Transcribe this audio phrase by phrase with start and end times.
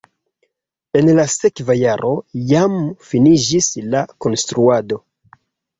[1.01, 2.15] En la sekva jaro
[2.55, 2.81] jam
[3.13, 5.05] finiĝis la konstruado.